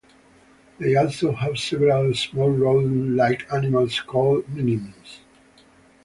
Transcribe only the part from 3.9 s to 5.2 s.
called Minims.